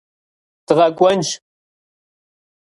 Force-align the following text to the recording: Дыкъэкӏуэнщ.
Дыкъэкӏуэнщ. 0.65 1.29